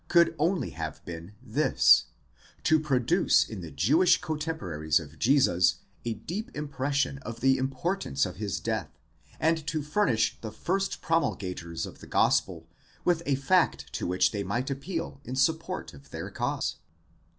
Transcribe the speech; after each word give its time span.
693 0.11 0.47
only 0.47 0.69
have 0.71 1.05
been 1.05 1.33
this: 1.43 2.05
to 2.63 2.79
produce 2.79 3.47
in 3.47 3.61
the 3.61 3.69
Jewish 3.69 4.19
cotemporaries 4.19 4.99
of 4.99 5.19
Jesus 5.19 5.75
a 6.03 6.15
deep 6.15 6.49
impression 6.57 7.19
of 7.19 7.39
the 7.41 7.59
importance 7.59 8.25
of 8.25 8.37
his 8.37 8.59
death, 8.59 8.97
and 9.39 9.67
to 9.67 9.83
furnish 9.83 10.39
the 10.41 10.51
first 10.51 11.03
promulga 11.03 11.55
tors 11.55 11.85
of 11.85 11.99
the 11.99 12.07
gospel 12.07 12.67
with 13.05 13.21
a 13.27 13.35
fact 13.35 13.93
to 13.93 14.07
which 14.07 14.31
they 14.31 14.41
might 14.41 14.71
appeal 14.71 15.21
in 15.23 15.35
support 15.35 15.93
of 15.93 16.09
their 16.09 16.31
cause. 16.31 16.77